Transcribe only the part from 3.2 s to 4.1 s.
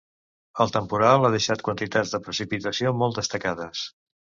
destacades.